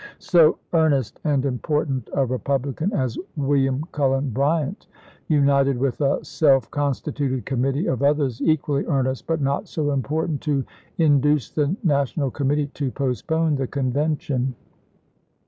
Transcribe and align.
So 0.17 0.57
earnest 0.73 1.19
and 1.25 1.45
important 1.45 2.09
a 2.13 2.25
Eepublican 2.25 2.91
as 2.91 3.19
William 3.37 3.83
Cullen 3.91 4.31
Bryant 4.31 4.87
united 5.27 5.77
with 5.77 6.01
a 6.01 6.25
self 6.25 6.71
constituted 6.71 7.45
committee 7.45 7.85
of 7.85 8.01
others 8.01 8.41
equally 8.41 8.83
earnest, 8.87 9.27
but 9.27 9.41
not 9.41 9.67
so 9.67 9.91
important, 9.91 10.41
to 10.41 10.61
58 10.61 10.63
ABRAHAM 10.63 10.65
LINCOLN 10.65 10.95
chap. 10.95 11.05
in. 11.05 11.11
induce 11.13 11.49
the 11.51 11.77
National 11.87 12.31
Committee 12.31 12.67
to 12.73 12.89
postpone 12.89 13.55
the 13.57 13.67
Convention. 13.67 14.55